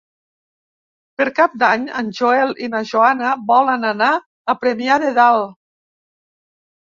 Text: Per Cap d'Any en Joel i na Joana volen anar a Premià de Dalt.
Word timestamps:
Per 1.19 1.25
Cap 1.39 1.57
d'Any 1.63 1.83
en 1.99 2.07
Joel 2.19 2.53
i 2.67 2.69
na 2.75 2.81
Joana 2.91 3.33
volen 3.51 3.85
anar 3.89 4.09
a 4.53 4.55
Premià 4.63 4.97
de 5.05 5.11
Dalt. 5.19 5.55